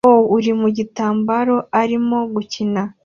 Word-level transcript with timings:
o 0.11 0.13
uri 0.35 0.51
mu 0.61 0.67
gitambaro 0.77 1.55
arimo 1.81 2.17
gukina 2.33 2.81